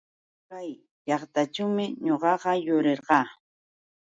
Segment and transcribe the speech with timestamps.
[0.49, 0.69] Kay
[1.07, 3.25] llaqtaćhuumi ñuqaqa yurirqaa.